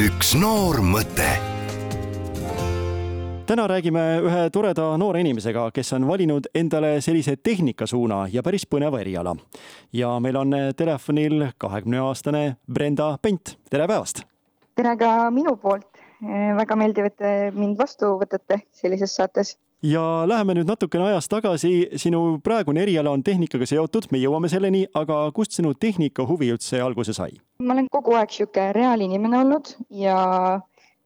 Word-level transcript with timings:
üks 0.00 0.30
noor 0.38 0.78
mõte 0.80 1.26
täna 3.44 3.66
räägime 3.68 4.02
ühe 4.24 4.44
toreda 4.54 4.86
noore 5.00 5.20
inimesega, 5.20 5.66
kes 5.74 5.92
on 5.96 6.06
valinud 6.08 6.46
endale 6.56 6.94
sellise 7.04 7.34
tehnikasuuna 7.36 8.22
ja 8.32 8.44
päris 8.46 8.64
põneva 8.70 9.00
eriala. 9.02 9.34
ja 9.92 10.14
meil 10.20 10.38
on 10.40 10.54
telefonil 10.76 11.50
kahekümne 11.58 12.00
aastane 12.00 12.44
Brenda 12.72 13.18
Pent, 13.22 13.58
tere 13.70 13.88
päevast! 13.90 14.22
tere 14.78 14.96
ka 14.96 15.30
minu 15.34 15.56
poolt, 15.60 16.00
väga 16.56 16.78
meeldiv, 16.80 17.10
et 17.10 17.16
te 17.20 17.34
mind 17.52 17.76
vastu 17.76 18.14
võtate 18.22 18.62
sellises 18.72 19.16
saates 19.20 19.58
ja 19.82 20.02
läheme 20.28 20.54
nüüd 20.54 20.68
natukene 20.68 21.06
ajas 21.08 21.28
tagasi, 21.30 21.72
sinu 22.00 22.38
praegune 22.44 22.82
eriala 22.84 23.12
on 23.14 23.22
tehnikaga 23.24 23.66
seotud, 23.68 24.10
me 24.12 24.20
jõuame 24.20 24.50
selleni, 24.52 24.84
aga 24.94 25.22
kust 25.36 25.56
sinu 25.56 25.72
tehnikahuvi 25.74 26.50
üldse 26.54 26.80
alguse 26.84 27.14
sai? 27.16 27.32
ma 27.58 27.74
olen 27.74 27.88
kogu 27.92 28.16
aeg 28.18 28.32
sihuke 28.34 28.70
reaalinimene 28.76 29.40
olnud 29.40 29.74
ja 30.02 30.16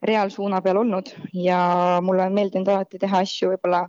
reaalsuuna 0.02 0.60
peal 0.62 0.82
olnud 0.82 1.10
ja 1.32 1.58
mulle 2.02 2.26
on 2.26 2.34
meeldinud 2.34 2.68
alati 2.68 3.00
teha 3.02 3.22
asju 3.24 3.52
võib-olla 3.54 3.86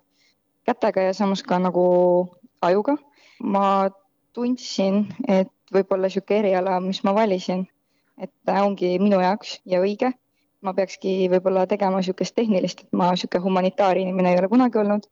kätega 0.66 1.10
ja 1.10 1.13
samas 1.13 1.44
ka 1.44 1.60
nagu 1.60 1.86
ajuga. 2.62 2.98
ma 3.44 3.90
tundsin, 4.34 5.05
et 5.27 5.52
võib-olla 5.74 6.10
sihuke 6.10 6.40
eriala, 6.40 6.80
mis 6.80 7.02
ma 7.04 7.13
valisin, 7.16 7.66
et 8.22 8.32
ongi 8.62 8.96
minu 8.99 9.20
jaoks 9.22 9.60
ja 9.66 9.82
õige 9.84 10.13
ma 10.66 10.74
peakski 10.78 11.14
võib-olla 11.32 11.66
tegema 11.70 12.02
niisugust 12.02 12.36
tehnilist, 12.38 12.86
et 12.86 12.98
ma 12.98 13.12
niisugune 13.14 13.44
humanitaarinimene 13.46 14.34
ei 14.34 14.42
ole 14.42 14.52
kunagi 14.52 14.82
olnud. 14.82 15.08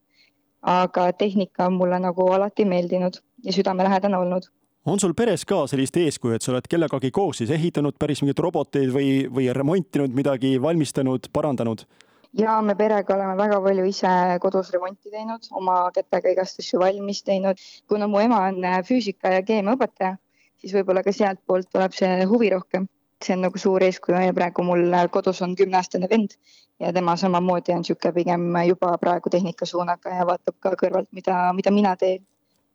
aga 0.72 1.10
tehnika 1.20 1.66
on 1.68 1.74
mulle 1.76 1.98
nagu 2.00 2.24
alati 2.32 2.64
meeldinud 2.66 3.18
ja 3.44 3.54
südamelähedane 3.54 4.18
olnud. 4.18 4.46
on 4.86 5.00
sul 5.00 5.14
peres 5.14 5.46
ka 5.46 5.66
sellist 5.68 5.98
eeskuju, 5.98 6.36
et 6.36 6.42
sa 6.42 6.54
oled 6.54 6.70
kellegagi 6.70 7.12
koos 7.12 7.38
siis 7.38 7.52
ehitanud 7.52 8.00
päris 8.00 8.22
mingeid 8.22 8.40
roboteid 8.40 8.94
või, 8.96 9.28
või 9.28 9.52
remontinud 9.54 10.16
midagi, 10.16 10.56
valmistanud, 10.62 11.30
parandanud? 11.34 11.86
ja 12.34 12.62
me 12.62 12.76
perega 12.76 13.16
oleme 13.16 13.38
väga 13.38 13.62
palju 13.68 13.86
ise 13.86 14.14
kodus 14.42 14.72
remonti 14.74 15.12
teinud, 15.12 15.52
oma 15.52 15.78
kätega 15.96 16.32
igast 16.38 16.60
asju 16.64 16.80
valmis 16.80 17.24
teinud. 17.24 17.60
kuna 17.88 18.08
mu 18.08 18.20
ema 18.20 18.46
on 18.48 18.64
füüsika 18.88 19.36
ja 19.38 19.44
keemiaõpetaja, 19.52 20.18
siis 20.58 20.74
võib-olla 20.74 21.04
ka 21.04 21.12
sealtpoolt 21.12 21.70
tuleb 21.70 21.94
see 22.00 22.26
huvi 22.26 22.50
rohkem 22.56 22.88
see 23.26 23.36
on 23.36 23.46
nagu 23.48 23.60
suur 23.60 23.84
eeskuju 23.84 24.20
ja 24.26 24.34
praegu 24.34 24.64
mul 24.64 24.94
kodus 25.12 25.42
on 25.42 25.56
kümneaastane 25.56 26.10
vend 26.10 26.38
ja 26.80 26.94
tema 26.94 27.16
samamoodi 27.16 27.74
on 27.74 27.84
niisugune 27.84 28.14
pigem 28.14 28.46
juba 28.68 28.98
praegu 28.98 29.30
tehnikasuunaga 29.30 30.16
ja 30.18 30.28
vaatab 30.28 30.56
ka 30.60 30.76
kõrvalt, 30.80 31.10
mida, 31.12 31.54
mida 31.54 31.72
mina 31.72 31.96
teen 31.96 32.24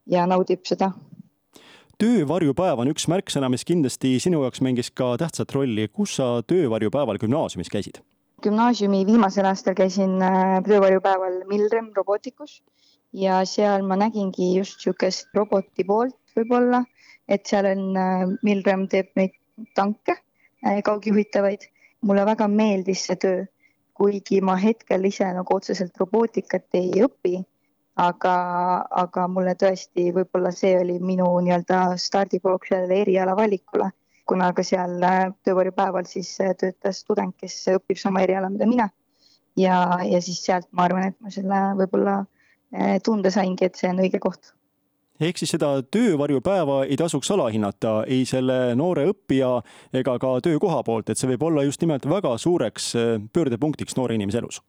ja 0.06 0.26
naudib 0.26 0.64
seda. 0.64 0.92
töövarjupäev 1.98 2.78
on 2.78 2.92
üks 2.92 3.08
märksõna, 3.10 3.48
mis 3.50 3.64
kindlasti 3.64 4.18
sinu 4.22 4.42
jaoks 4.44 4.62
mängis 4.62 4.90
ka 4.90 5.16
tähtsat 5.18 5.52
rolli. 5.52 5.88
kus 5.88 6.16
sa 6.16 6.42
töövarjupäeval 6.46 7.18
gümnaasiumis 7.18 7.68
käisid? 7.68 8.00
gümnaasiumi 8.42 9.04
viimasel 9.06 9.46
aastal 9.50 9.74
käisin 9.74 10.22
äh, 10.22 10.62
töövarjupäeval 10.64 11.42
Milrem 11.48 11.90
Roboticus 11.96 12.62
ja 13.12 13.44
seal 13.44 13.82
ma 13.82 13.96
nägingi 13.96 14.54
just 14.58 14.78
niisugust 14.78 15.34
roboti 15.34 15.84
poolt 15.84 16.16
võib-olla, 16.36 16.84
et 17.28 17.46
seal 17.46 17.66
on, 17.66 17.84
äh, 17.96 18.24
Milrem 18.42 18.86
teeb 18.88 19.10
neid 19.16 19.34
tanke 19.74 20.20
kaugjuhitavaid. 20.84 21.68
mulle 22.00 22.24
väga 22.26 22.46
meeldis 22.48 23.00
see 23.06 23.16
töö, 23.18 23.44
kuigi 23.98 24.40
ma 24.40 24.54
hetkel 24.56 25.04
ise 25.04 25.26
nagu 25.34 25.54
otseselt 25.56 25.96
robootikat 25.98 26.76
ei 26.78 27.02
õpi, 27.02 27.40
aga, 27.98 28.34
aga 29.02 29.24
mulle 29.28 29.56
tõesti 29.58 30.12
võib-olla 30.14 30.52
see 30.54 30.76
oli 30.78 31.00
minu 31.02 31.26
nii-öelda 31.46 31.96
stardipauk 31.98 32.68
sellele 32.68 33.00
eriala 33.02 33.34
valikule, 33.36 33.90
kuna 34.30 34.52
ka 34.54 34.62
seal 34.62 35.02
äh, 35.02 35.24
töövarjupäeval 35.42 36.06
siis 36.06 36.30
äh, 36.44 36.54
töötas 36.60 37.02
tudeng, 37.08 37.34
kes 37.40 37.58
õpib 37.74 37.98
sama 37.98 38.22
eriala, 38.22 38.52
mida 38.54 38.70
mina. 38.70 38.88
ja, 39.56 39.98
ja 40.06 40.22
siis 40.22 40.44
sealt 40.46 40.70
ma 40.70 40.86
arvan, 40.86 41.10
et 41.10 41.18
ma 41.20 41.34
selle 41.34 41.64
võib-olla 41.82 42.20
tunde 43.02 43.30
saingi, 43.32 43.64
et 43.64 43.78
see 43.80 43.88
on 43.90 44.04
õige 44.04 44.20
koht 44.22 44.52
ehk 45.20 45.40
siis 45.40 45.52
seda 45.54 45.70
töövarjupäeva 45.82 46.82
ei 46.86 46.96
tasuks 46.96 47.30
alahinnata 47.34 48.02
ei 48.06 48.24
selle 48.28 48.58
noore 48.78 49.08
õppija 49.12 49.50
ega 50.00 50.16
ka 50.22 50.32
töökoha 50.44 50.82
poolt, 50.86 51.10
et 51.10 51.18
see 51.18 51.30
võib 51.32 51.48
olla 51.50 51.64
just 51.66 51.82
nimelt 51.82 52.06
väga 52.08 52.36
suureks 52.38 52.90
äh, 52.96 53.14
pöördepunktiks 53.32 53.98
noore 53.98 54.18
inimese 54.18 54.42
elus. 54.42 54.62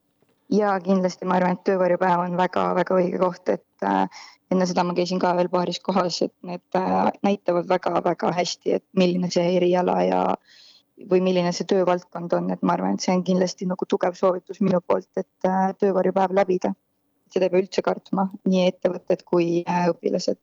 ja 0.49 0.73
kindlasti 0.81 1.29
ma 1.29 1.37
arvan, 1.37 1.57
et 1.57 1.65
töövarjupäev 1.69 2.25
on 2.25 2.37
väga-väga 2.37 2.97
õige 3.01 3.21
koht, 3.21 3.53
et 3.53 3.85
äh, 3.85 4.23
enne 4.51 4.65
seda 4.65 4.83
ma 4.83 4.97
käisin 4.97 5.21
ka 5.21 5.35
veel 5.37 5.51
paaris 5.53 5.79
kohas, 5.85 6.21
et 6.25 6.33
need 6.41 6.79
äh, 6.79 7.11
näitavad 7.23 7.69
väga-väga 7.69 8.33
hästi, 8.33 8.79
et 8.79 8.85
milline 8.97 9.29
see 9.31 9.45
eriala 9.57 10.01
ja 10.07 10.23
või 11.09 11.21
milline 11.23 11.53
see 11.55 11.69
töövaldkond 11.69 12.33
on, 12.35 12.49
et 12.51 12.63
ma 12.65 12.73
arvan, 12.75 12.97
et 12.97 13.05
see 13.05 13.13
on 13.13 13.23
kindlasti 13.23 13.69
nagu 13.69 13.85
tugev 13.87 14.17
soovitus 14.17 14.59
minu 14.59 14.81
poolt, 14.81 15.07
et 15.15 15.51
töövarjupäev 15.79 16.33
läbida 16.35 16.73
seda 17.33 17.47
ei 17.47 17.53
pea 17.53 17.63
üldse 17.63 17.83
kartma, 17.85 18.29
nii 18.49 18.67
ettevõtted 18.71 19.25
kui 19.27 19.61
äh, 19.65 19.89
õpilased. 19.93 20.39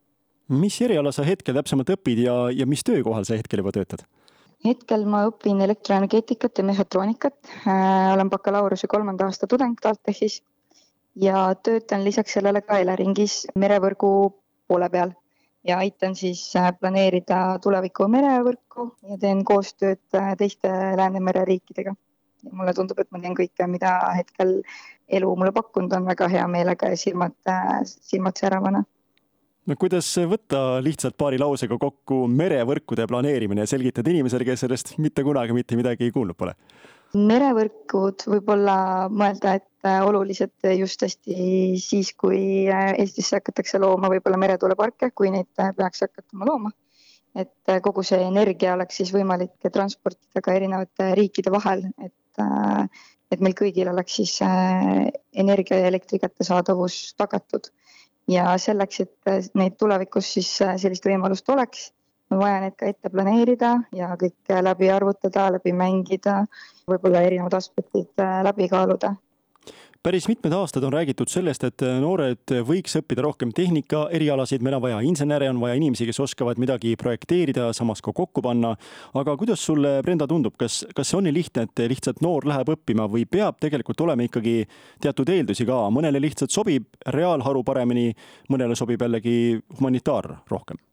mis 0.62 0.78
eriala 0.80 1.12
sa 1.12 1.24
hetkel 1.26 1.56
täpsemalt 1.58 1.90
õpid 1.96 2.22
ja, 2.22 2.36
ja 2.54 2.66
mis 2.70 2.84
töökohal 2.86 3.26
sa 3.26 3.38
hetkel 3.38 3.62
juba 3.62 3.74
töötad? 3.74 4.06
hetkel 4.64 5.04
ma 5.06 5.26
õpin 5.28 5.60
elektroenergeetikat 5.66 6.58
ja 6.58 6.64
mehhatroonikat 6.70 7.36
äh,. 7.66 8.12
olen 8.14 8.30
bakalaureuse 8.30 8.86
kolmanda 8.90 9.28
aasta 9.28 9.46
tudeng 9.50 9.78
TalTechis 9.82 10.40
ja 11.26 11.52
töötan 11.62 12.04
lisaks 12.04 12.38
sellele 12.38 12.62
ka 12.62 12.80
Eleringis 12.82 13.44
merevõrgu 13.54 14.10
poole 14.66 14.88
peal 14.90 15.12
ja 15.66 15.78
aitan 15.82 16.14
siis 16.14 16.48
äh, 16.56 16.72
planeerida 16.80 17.58
tuleviku 17.62 18.08
merevõrku 18.08 18.90
ja 19.10 19.20
teen 19.20 19.44
koostööd 19.44 20.02
teiste 20.38 20.72
Läänemere 20.96 21.44
riikidega 21.44 21.96
mulle 22.52 22.74
tundub, 22.74 23.00
et 23.00 23.10
ma 23.10 23.20
teen 23.22 23.34
kõike, 23.36 23.66
mida 23.70 23.96
hetkel 24.16 24.60
elu 25.08 25.32
mulle 25.36 25.52
pakkunud 25.54 25.92
on 25.96 26.06
väga 26.08 26.28
hea 26.32 26.44
meelega 26.50 26.90
ja 26.92 26.98
silmad, 26.98 27.36
silmad 27.84 28.38
säravana. 28.40 28.82
no 29.66 29.76
kuidas 29.78 30.08
võtta 30.30 30.82
lihtsalt 30.82 31.16
paari 31.18 31.38
lausega 31.42 31.78
kokku 31.78 32.24
merevõrkude 32.30 33.06
planeerimine 33.06 33.64
ja 33.64 33.70
selgitada 33.70 34.10
inimesele, 34.10 34.44
kes 34.44 34.66
sellest 34.66 34.96
mitte 34.98 35.24
kunagi 35.26 35.56
mitte 35.56 35.78
midagi 35.78 36.10
kuulnud 36.14 36.38
pole? 36.38 36.54
merevõrkud 37.16 38.26
võib-olla 38.28 38.78
mõelda, 39.08 39.54
et 39.60 39.90
olulised 40.02 40.66
just 40.74 41.04
hästi 41.06 41.76
siis, 41.78 42.10
kui 42.18 42.66
Eestisse 42.66 43.38
hakatakse 43.38 43.78
looma 43.78 44.10
võib-olla 44.10 44.40
meretuuleparke, 44.42 45.12
kui 45.14 45.30
neid 45.30 45.46
peaks 45.54 46.02
hakatama 46.02 46.50
looma 46.50 46.74
et 47.36 47.72
kogu 47.84 48.04
see 48.06 48.20
energia 48.24 48.74
oleks 48.74 49.00
siis 49.00 49.12
võimalik 49.14 49.68
transportida 49.72 50.42
ka 50.44 50.54
erinevate 50.56 51.10
riikide 51.18 51.52
vahel, 51.52 51.84
et 52.00 52.14
et, 52.42 53.02
et 53.32 53.42
meil 53.42 53.56
kõigil 53.58 53.90
oleks 53.92 54.18
siis 54.20 54.36
äh, 54.44 55.08
energia 55.34 55.80
ja 55.82 55.90
elektri 55.92 56.20
kättesaadavus 56.22 57.14
tagatud. 57.18 57.72
ja 58.28 58.56
selleks, 58.58 59.00
et 59.00 59.52
neid 59.54 59.76
tulevikus 59.78 60.32
siis 60.38 60.48
äh, 60.62 60.76
sellist 60.82 61.04
võimalust 61.06 61.48
oleks, 61.48 61.90
on 62.30 62.40
vaja 62.42 62.64
need 62.64 62.74
ka 62.78 62.88
ette 62.90 63.10
planeerida 63.10 63.76
ja 63.94 64.16
kõik 64.18 64.56
läbi 64.62 64.90
arvutada, 64.90 65.50
läbi 65.54 65.72
mängida, 65.72 66.40
võib-olla 66.90 67.22
erinevad 67.22 67.54
aspektid 67.54 68.10
äh, 68.22 68.42
läbi 68.46 68.68
kaaluda 68.68 69.14
päris 70.06 70.28
mitmed 70.28 70.52
aastad 70.54 70.84
on 70.86 70.92
räägitud 70.92 71.26
sellest, 71.26 71.64
et 71.66 71.82
noored 72.00 72.52
võiks 72.68 72.94
õppida 73.00 73.24
rohkem 73.26 73.50
tehnika 73.54 74.04
erialasid, 74.14 74.62
meil 74.62 74.76
on 74.78 74.84
vaja 74.84 75.00
insenere, 75.02 75.48
on 75.50 75.58
vaja 75.58 75.74
inimesi, 75.80 76.06
kes 76.06 76.20
oskavad 76.22 76.60
midagi 76.62 76.92
projekteerida, 77.00 77.72
samas 77.74 78.04
ka 78.06 78.14
kokku 78.14 78.44
panna. 78.44 78.76
aga 79.18 79.36
kuidas 79.36 79.66
sulle, 79.66 79.96
Brenda, 80.06 80.28
tundub, 80.30 80.54
kas, 80.58 80.84
kas 80.94 81.10
see 81.10 81.18
on 81.18 81.26
nii 81.26 81.34
lihtne, 81.34 81.66
et 81.66 81.84
lihtsalt 81.90 82.22
noor 82.22 82.46
läheb 82.46 82.70
õppima 82.76 83.08
või 83.10 83.26
peab 83.26 83.58
tegelikult 83.58 84.06
olema 84.06 84.22
ikkagi 84.22 84.60
teatud 85.02 85.28
eeldusi 85.28 85.66
ka, 85.66 85.82
mõnele 85.90 86.22
lihtsalt 86.22 86.54
sobib 86.54 86.86
reaalharu 87.06 87.64
paremini, 87.66 88.12
mõnele 88.48 88.78
sobib 88.78 89.02
jällegi 89.02 89.58
humanitaar 89.80 90.36
rohkem? 90.46 90.85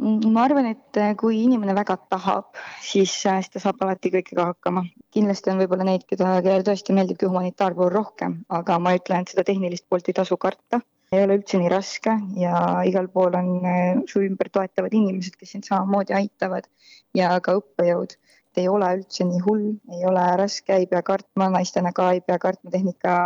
Ma 0.00 0.44
arvan, 0.46 0.66
et 0.70 0.96
äh, 0.96 1.12
kui 1.18 1.42
inimene 1.44 1.74
väga 1.76 1.96
tahab, 2.12 2.56
siis, 2.84 3.12
äh, 3.28 3.40
siis 3.42 3.52
ta 3.52 3.60
saab 3.62 3.82
alati 3.84 4.12
kõigega 4.14 4.46
hakkama. 4.52 4.84
kindlasti 5.12 5.50
on 5.52 5.60
võib-olla 5.60 5.84
neid, 5.88 6.06
keda, 6.08 6.38
kellele 6.44 6.64
tõesti 6.64 6.94
meeldibki 6.96 7.28
humanitaarpool 7.28 7.90
rohkem, 7.92 8.38
aga 8.48 8.78
ma 8.78 8.94
ütlen, 8.96 9.24
et 9.24 9.34
seda 9.34 9.44
tehnilist 9.44 9.86
poolt 9.88 10.08
ei 10.08 10.16
tasu 10.16 10.38
karta. 10.40 10.80
ei 11.12 11.24
ole 11.24 11.40
üldse 11.40 11.58
nii 11.58 11.70
raske 11.72 12.12
ja 12.38 12.54
igal 12.86 13.08
pool 13.10 13.34
on 13.34 13.48
äh, 13.66 14.02
su 14.08 14.22
ümber 14.22 14.48
toetavad 14.48 14.92
inimesed, 14.94 15.36
kes 15.36 15.56
sind 15.56 15.66
samamoodi 15.66 16.14
aitavad 16.14 16.68
ja 17.14 17.32
ka 17.40 17.58
õppejõud. 17.58 18.16
ei 18.56 18.68
ole 18.68 18.92
üldse 18.98 19.24
nii 19.26 19.40
hull, 19.46 19.66
ei 19.92 20.06
ole 20.06 20.26
raske, 20.40 20.76
ei 20.76 20.86
pea 20.86 21.02
kartma, 21.02 21.50
naistena 21.50 21.92
ka 21.92 22.12
ei 22.14 22.20
pea 22.20 22.38
kartma 22.38 22.70
tehnika 22.70 23.16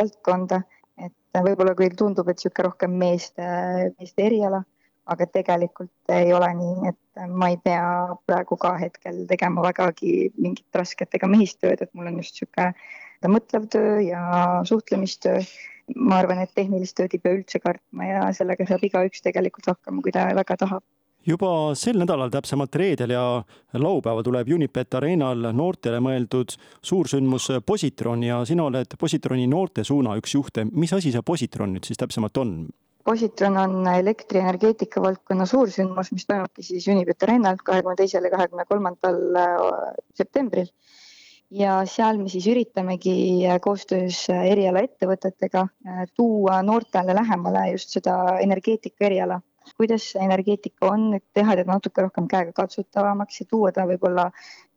valdkonda. 0.00 0.62
et 0.98 1.42
võib-olla 1.44 1.76
küll 1.76 1.94
tundub, 1.94 2.28
et 2.28 2.40
niisugune 2.40 2.70
rohkem 2.70 2.96
meeste, 3.04 3.44
meeste 4.00 4.26
eriala 4.26 4.64
aga 5.06 5.26
tegelikult 5.32 6.14
ei 6.14 6.32
ole 6.34 6.48
nii, 6.58 6.90
et 6.90 7.28
ma 7.30 7.50
ei 7.52 7.58
pea 7.62 8.16
praegu 8.26 8.58
ka 8.60 8.74
hetkel 8.80 9.24
tegema 9.30 9.62
vägagi 9.66 10.32
mingit 10.36 10.80
rasket 10.80 11.14
ega 11.18 11.30
mehistööd, 11.30 11.82
et 11.82 11.92
mul 11.94 12.10
on 12.10 12.18
just 12.22 12.40
niisugune 12.40 13.32
mõtlev 13.32 13.70
töö 13.72 14.00
ja 14.06 14.26
suhtlemistöö. 14.68 15.40
ma 16.02 16.16
arvan, 16.18 16.40
et 16.42 16.50
tehnilist 16.54 16.96
tööd 16.98 17.12
ei 17.14 17.20
pea 17.22 17.36
üldse 17.36 17.60
kartma 17.62 18.06
ja 18.08 18.22
sellega 18.34 18.66
saab 18.66 18.82
igaüks 18.82 19.22
tegelikult 19.22 19.68
hakkama, 19.70 20.02
kui 20.02 20.12
ta 20.12 20.26
väga 20.34 20.56
tahab 20.58 20.82
juba 21.26 21.74
sel 21.74 21.98
nädalal, 21.98 22.30
täpsemalt 22.30 22.74
reedel 22.78 23.10
ja 23.14 23.22
laupäeval 23.74 24.22
tuleb 24.26 24.50
Unipet 24.54 24.94
Arenal 24.94 25.50
noortele 25.52 26.00
mõeldud 26.02 26.54
suursündmus 26.86 27.50
Positron 27.66 28.22
ja 28.22 28.44
sina 28.46 28.66
oled 28.66 28.94
Positroni 28.98 29.46
noortesuuna 29.50 30.16
üks 30.20 30.34
juhte. 30.34 30.66
mis 30.72 30.92
asi 30.92 31.12
see 31.12 31.22
Positron 31.22 31.74
nüüd 31.74 31.86
siis 31.86 31.98
täpsemalt 31.98 32.36
on? 32.42 32.52
Positron 33.06 33.56
on 33.62 33.86
elektrienergeetika 33.86 35.02
valdkonna 35.02 35.44
suursündmus, 35.46 36.08
mis 36.10 36.26
toimubki 36.26 36.64
siis 36.66 36.88
Unipet 36.90 37.22
Arenal 37.22 37.60
kahekümne 37.62 37.94
teisel 38.00 38.24
ja 38.26 38.32
kahekümne 38.32 38.64
kolmandal 38.66 39.20
äh, 39.38 39.92
septembril. 40.18 40.72
Ja 41.54 41.76
seal 41.86 42.18
me 42.18 42.26
siis 42.28 42.48
üritamegi 42.50 43.46
koostöös 43.62 44.24
erialaettevõtetega 44.34 45.62
äh, 45.62 46.00
tuua 46.18 46.58
noortele 46.66 47.14
lähemale 47.14 47.68
just 47.76 47.94
seda 47.94 48.16
energeetika 48.42 49.06
eriala. 49.06 49.38
Kuidas 49.76 50.10
see 50.12 50.26
energeetika 50.26 50.90
on, 50.90 51.06
et 51.20 51.24
teha 51.34 51.54
teda 51.58 51.76
natuke 51.76 52.02
rohkem 52.02 52.26
käegakatsutavamaks 52.30 53.40
ja 53.40 53.46
tuua 53.50 53.70
ta 53.74 53.86
võib-olla 53.86 54.26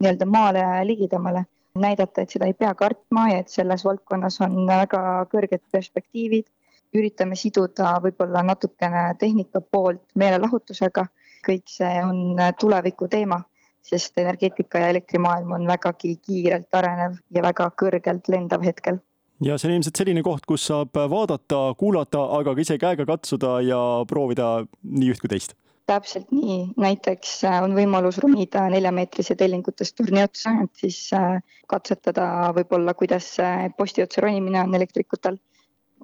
nii-öelda 0.01 0.29
maale 0.29 0.63
ligidamale, 0.85 1.43
näidata, 1.81 2.21
et 2.21 2.37
seda 2.37 2.45
ei 2.49 2.53
pea 2.57 2.75
kartma 2.77 3.27
ja 3.33 3.41
et 3.41 3.49
selles 3.53 3.85
valdkonnas 3.85 4.37
on 4.45 4.65
väga 4.69 5.03
kõrged 5.33 5.65
perspektiivid. 5.73 6.45
Üritame 6.93 7.35
siduda 7.35 7.95
võib-olla 8.03 8.43
natukene 8.43 9.13
tehnika 9.19 9.61
poolt 9.61 10.01
meelelahutusega, 10.15 11.05
kõik 11.45 11.67
see 11.69 12.01
on 12.03 12.39
tuleviku 12.59 13.07
teema 13.07 13.43
sest 13.89 14.17
energeetika 14.17 14.79
ja 14.83 14.89
elektrimaailm 14.93 15.51
on 15.51 15.67
vägagi 15.67 16.15
kiirelt 16.25 16.75
arenev 16.75 17.17
ja 17.35 17.43
väga 17.45 17.69
kõrgelt 17.81 18.27
lendav 18.31 18.65
hetkel. 18.65 18.99
Ja 19.43 19.55
see 19.57 19.69
on 19.69 19.77
ilmselt 19.77 20.01
selline 20.01 20.23
koht, 20.23 20.43
kus 20.49 20.65
saab 20.67 20.97
vaadata, 21.11 21.61
kuulata, 21.79 22.25
aga 22.37 22.53
ka 22.53 22.63
ise 22.65 22.75
käega 22.81 23.05
katsuda 23.07 23.59
ja 23.63 23.79
proovida 24.07 24.49
nii 24.83 25.13
üht 25.15 25.23
kui 25.23 25.31
teist. 25.31 25.55
täpselt 25.89 26.27
nii, 26.29 26.75
näiteks 26.77 27.29
äh, 27.49 27.63
on 27.65 27.71
võimalus 27.73 28.19
ronida 28.21 28.67
neljameetrise 28.69 29.33
tellingutest 29.35 29.95
torni 29.97 30.21
otsa, 30.21 30.51
et 30.61 30.83
siis 30.83 30.99
äh, 31.17 31.39
katsetada 31.71 32.51
võib-olla, 32.53 32.93
kuidas 32.93 33.31
posti 33.77 34.03
otsa 34.05 34.21
ronimine 34.21 34.61
on 34.61 34.75
elektrikutel 34.77 35.39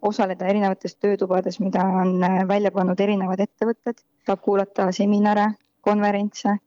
osaleda 0.02 0.48
erinevates 0.48 0.96
töötubades, 0.96 1.60
mida 1.60 1.84
on 2.02 2.24
äh, 2.24 2.44
välja 2.48 2.72
pannud 2.72 3.00
erinevad 3.00 3.44
ettevõtted, 3.46 4.02
saab 4.28 4.42
kuulata 4.46 4.92
seminare, 4.96 5.52
konverentse 5.86 6.58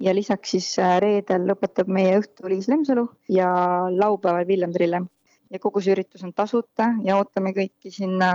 ja 0.00 0.14
lisaks 0.14 0.56
siis 0.56 0.68
reedel 1.02 1.48
lõpetab 1.50 1.90
meie 1.92 2.18
õhtu 2.20 2.48
Liis 2.48 2.68
Lemsalu 2.70 3.08
ja 3.28 3.50
laupäeval 3.90 4.46
Villem 4.48 4.72
Trillem 4.72 5.08
ja 5.50 5.58
kogu 5.58 5.82
see 5.82 5.94
üritus 5.94 6.22
on 6.26 6.32
tasuta 6.36 6.90
ja 7.04 7.16
ootame 7.18 7.52
kõiki 7.56 7.90
sinna 7.94 8.30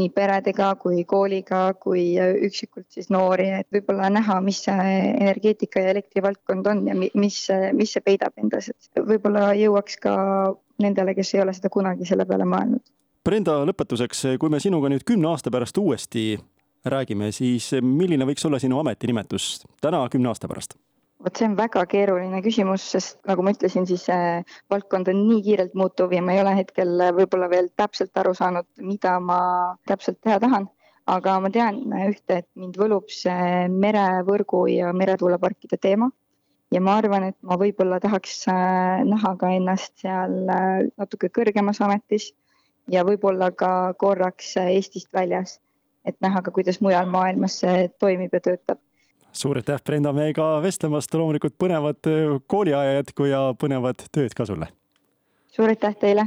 nii 0.00 0.10
peredega 0.16 0.70
kui 0.80 1.04
kooliga 1.08 1.62
kui 1.80 2.04
üksikult 2.20 2.88
siis 2.92 3.10
noori, 3.12 3.48
et 3.62 3.68
võib-olla 3.72 4.10
näha, 4.12 4.40
mis 4.44 4.62
see 4.66 4.88
energeetika 5.08 5.84
ja 5.84 5.94
elektrivaldkond 5.94 6.70
on 6.72 6.86
ja 6.90 6.96
mis, 6.98 7.42
mis 7.76 7.96
see 7.96 8.04
peidab 8.04 8.36
endas, 8.42 8.70
et 8.72 9.04
võib-olla 9.12 9.50
jõuaks 9.58 10.00
ka 10.04 10.14
nendele, 10.80 11.16
kes 11.16 11.34
ei 11.34 11.44
ole 11.44 11.56
seda 11.56 11.72
kunagi 11.72 12.08
selle 12.08 12.28
peale 12.28 12.48
mõelnud. 12.48 12.84
Brenda, 13.20 13.58
lõpetuseks, 13.68 14.22
kui 14.40 14.48
me 14.48 14.58
sinuga 14.64 14.88
nüüd 14.88 15.02
kümne 15.04 15.28
aasta 15.28 15.50
pärast 15.52 15.76
uuesti 15.76 16.38
räägime, 16.88 17.26
siis 17.36 17.66
milline 17.84 18.24
võiks 18.24 18.46
olla 18.48 18.56
sinu 18.62 18.78
ametinimetus 18.80 19.66
täna 19.84 20.06
kümne 20.08 20.30
aasta 20.32 20.48
pärast? 20.48 20.78
vot 21.20 21.36
see 21.36 21.50
on 21.50 21.56
väga 21.58 21.82
keeruline 21.84 22.40
küsimus, 22.40 22.86
sest 22.94 23.18
nagu 23.28 23.44
ma 23.44 23.52
ütlesin, 23.52 23.84
siis 23.84 24.06
see 24.08 24.38
valdkond 24.72 25.10
on 25.12 25.20
nii 25.26 25.42
kiirelt 25.50 25.76
muutuv 25.76 26.14
ja 26.16 26.22
ma 26.24 26.32
ei 26.32 26.40
ole 26.40 26.54
hetkel 26.56 26.94
võib-olla 27.18 27.50
veel 27.52 27.68
täpselt 27.76 28.16
aru 28.22 28.32
saanud, 28.38 28.64
mida 28.80 29.18
ma 29.20 29.40
täpselt 29.90 30.22
teha 30.24 30.40
tahan. 30.40 30.70
aga 31.10 31.36
ma 31.44 31.50
tean 31.52 31.82
ühte, 32.06 32.40
et 32.40 32.48
mind 32.56 32.80
võlub 32.80 33.12
see 33.12 33.68
merevõrgu 33.68 34.64
ja 34.72 34.94
meretuuleparkide 34.96 35.76
teema 35.76 36.08
ja 36.72 36.80
ma 36.80 36.96
arvan, 37.02 37.28
et 37.34 37.36
ma 37.42 37.60
võib-olla 37.60 38.00
tahaks 38.00 38.46
äh, 38.48 39.04
näha 39.04 39.36
ka 39.36 39.52
ennast 39.60 39.98
seal 40.00 40.38
äh, 40.48 40.86
natuke 40.96 41.28
kõrgemas 41.28 41.84
ametis 41.84 42.32
ja 42.90 43.04
võib-olla 43.06 43.50
ka 43.54 43.94
korraks 43.98 44.56
Eestist 44.60 45.12
väljas, 45.14 45.58
et 46.04 46.16
näha 46.20 46.42
ka, 46.42 46.52
kuidas 46.54 46.80
mujal 46.84 47.08
maailmas 47.10 47.60
see 47.62 47.88
toimib 48.02 48.34
ja 48.36 48.42
töötab 48.50 48.80
suur 49.32 49.60
aitäh, 49.60 49.78
Brenda, 49.86 50.12
meiega 50.12 50.46
vestlemast, 50.62 51.14
loomulikult 51.14 51.54
põnevat 51.58 52.10
kooliaja 52.50 52.98
jätku 52.98 53.30
ja 53.30 53.44
põnevat 53.54 54.08
tööd 54.12 54.34
ka 54.34 54.48
sulle! 54.48 54.70
suur 55.54 55.70
aitäh 55.70 55.96
teile! 56.02 56.26